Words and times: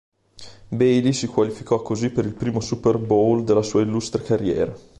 Bailey 0.69 1.13
si 1.13 1.27
qualificò 1.27 1.83
così 1.83 2.09
per 2.09 2.25
il 2.25 2.33
primo 2.33 2.59
Super 2.59 2.97
Bowl 2.97 3.43
della 3.43 3.61
sua 3.61 3.83
illustre 3.83 4.23
carriera. 4.23 4.75